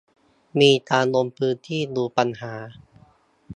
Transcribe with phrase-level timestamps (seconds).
[0.59, 2.53] มีการลงพื้นที่ดูปัญหา